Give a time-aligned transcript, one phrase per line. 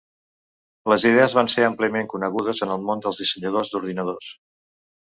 [0.93, 4.35] Les idees van ser àmpliament conegudes en el món dels dissenyadors d'ordinadors.